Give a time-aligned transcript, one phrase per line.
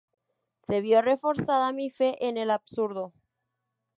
[0.65, 3.13] Se vio reforzada mi fe en el absurdo".